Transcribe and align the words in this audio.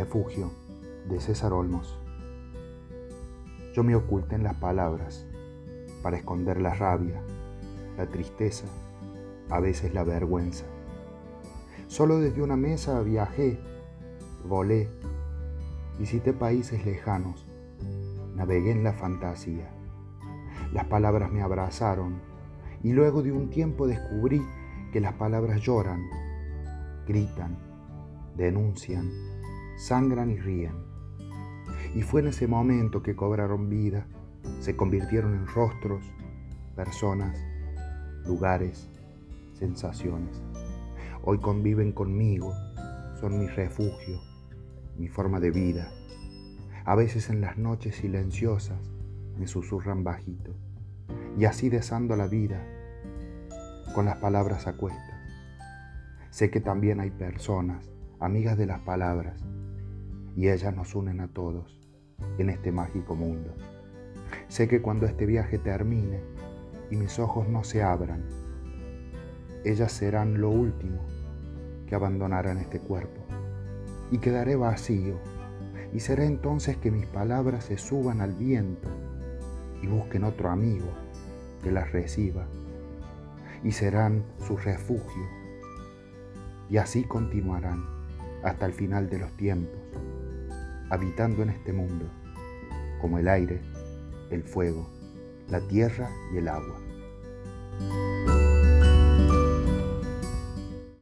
refugio 0.00 0.50
de 1.10 1.20
César 1.20 1.52
Olmos. 1.52 1.98
Yo 3.74 3.82
me 3.82 3.94
oculté 3.94 4.34
en 4.34 4.44
las 4.44 4.54
palabras 4.54 5.26
para 6.02 6.16
esconder 6.16 6.58
la 6.58 6.72
rabia, 6.72 7.20
la 7.98 8.06
tristeza, 8.06 8.64
a 9.50 9.60
veces 9.60 9.92
la 9.92 10.02
vergüenza. 10.02 10.64
Solo 11.86 12.18
desde 12.18 12.40
una 12.40 12.56
mesa 12.56 13.02
viajé, 13.02 13.60
volé, 14.48 14.88
visité 15.98 16.32
países 16.32 16.86
lejanos, 16.86 17.46
navegué 18.34 18.70
en 18.70 18.82
la 18.82 18.94
fantasía. 18.94 19.70
Las 20.72 20.86
palabras 20.86 21.30
me 21.30 21.42
abrazaron 21.42 22.22
y 22.82 22.92
luego 22.92 23.22
de 23.22 23.32
un 23.32 23.50
tiempo 23.50 23.86
descubrí 23.86 24.40
que 24.94 25.00
las 25.00 25.12
palabras 25.12 25.60
lloran, 25.60 26.00
gritan, 27.06 27.58
denuncian, 28.38 29.10
sangran 29.80 30.30
y 30.30 30.38
ríen. 30.38 30.74
Y 31.94 32.02
fue 32.02 32.20
en 32.20 32.28
ese 32.28 32.46
momento 32.46 33.02
que 33.02 33.16
cobraron 33.16 33.70
vida, 33.70 34.06
se 34.60 34.76
convirtieron 34.76 35.34
en 35.34 35.46
rostros, 35.46 36.04
personas, 36.76 37.38
lugares, 38.26 38.90
sensaciones. 39.54 40.42
Hoy 41.22 41.38
conviven 41.38 41.92
conmigo, 41.92 42.52
son 43.20 43.38
mi 43.38 43.46
refugio, 43.46 44.20
mi 44.98 45.08
forma 45.08 45.40
de 45.40 45.50
vida. 45.50 45.90
A 46.84 46.94
veces 46.94 47.30
en 47.30 47.40
las 47.40 47.56
noches 47.56 47.96
silenciosas 47.96 48.78
me 49.38 49.46
susurran 49.46 50.04
bajito 50.04 50.54
y 51.38 51.46
así 51.46 51.70
desando 51.70 52.16
la 52.16 52.26
vida 52.26 52.62
con 53.94 54.04
las 54.04 54.18
palabras 54.18 54.66
a 54.66 54.74
cuestas. 54.76 55.18
Sé 56.28 56.50
que 56.50 56.60
también 56.60 57.00
hay 57.00 57.10
personas, 57.10 57.90
amigas 58.20 58.58
de 58.58 58.66
las 58.66 58.80
palabras, 58.80 59.42
y 60.36 60.48
ellas 60.48 60.74
nos 60.74 60.94
unen 60.94 61.20
a 61.20 61.28
todos 61.28 61.80
en 62.38 62.50
este 62.50 62.72
mágico 62.72 63.14
mundo. 63.14 63.54
Sé 64.48 64.68
que 64.68 64.82
cuando 64.82 65.06
este 65.06 65.26
viaje 65.26 65.58
termine 65.58 66.20
y 66.90 66.96
mis 66.96 67.18
ojos 67.18 67.48
no 67.48 67.64
se 67.64 67.82
abran, 67.82 68.24
ellas 69.64 69.92
serán 69.92 70.40
lo 70.40 70.50
último 70.50 71.00
que 71.86 71.94
abandonarán 71.94 72.58
este 72.58 72.80
cuerpo 72.80 73.20
y 74.10 74.18
quedaré 74.18 74.56
vacío 74.56 75.18
y 75.92 76.00
será 76.00 76.24
entonces 76.24 76.76
que 76.76 76.90
mis 76.90 77.06
palabras 77.06 77.64
se 77.64 77.76
suban 77.76 78.20
al 78.20 78.32
viento 78.34 78.88
y 79.82 79.86
busquen 79.86 80.24
otro 80.24 80.50
amigo 80.50 80.86
que 81.62 81.70
las 81.70 81.90
reciba 81.92 82.46
y 83.62 83.72
serán 83.72 84.24
su 84.38 84.56
refugio. 84.56 85.28
Y 86.68 86.76
así 86.76 87.04
continuarán 87.04 87.84
hasta 88.42 88.66
el 88.66 88.72
final 88.72 89.10
de 89.10 89.18
los 89.18 89.32
tiempos, 89.36 89.80
habitando 90.90 91.42
en 91.42 91.50
este 91.50 91.72
mundo, 91.72 92.06
como 93.00 93.18
el 93.18 93.28
aire, 93.28 93.60
el 94.30 94.42
fuego, 94.42 94.88
la 95.48 95.60
tierra 95.68 96.10
y 96.34 96.38
el 96.38 96.48
agua. 96.48 96.89